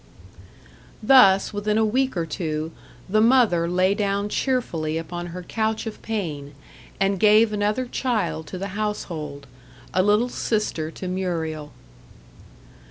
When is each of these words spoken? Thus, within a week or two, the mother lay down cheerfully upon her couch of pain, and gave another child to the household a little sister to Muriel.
Thus, 1.03 1.53
within 1.53 1.77
a 1.77 1.85
week 1.85 2.17
or 2.17 2.25
two, 2.25 2.71
the 3.07 3.21
mother 3.21 3.69
lay 3.69 3.93
down 3.93 4.29
cheerfully 4.29 4.97
upon 4.97 5.27
her 5.27 5.43
couch 5.43 5.85
of 5.85 6.01
pain, 6.01 6.55
and 6.99 7.19
gave 7.19 7.53
another 7.53 7.85
child 7.85 8.47
to 8.47 8.57
the 8.57 8.69
household 8.69 9.45
a 9.93 10.01
little 10.01 10.29
sister 10.29 10.89
to 10.89 11.07
Muriel. 11.07 11.71